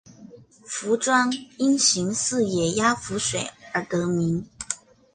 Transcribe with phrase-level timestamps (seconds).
[0.65, 4.47] 凫庄因形似野鸭浮水而得名。